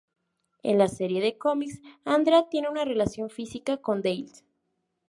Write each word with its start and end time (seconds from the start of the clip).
En 0.63 0.79
la 0.79 0.87
serie 0.87 1.21
de 1.21 1.37
cómics, 1.37 1.79
Andrea 2.05 2.49
tiene 2.49 2.69
una 2.69 2.85
relación 2.85 3.29
física 3.29 3.77
con 3.77 4.01
Dale. 4.01 4.31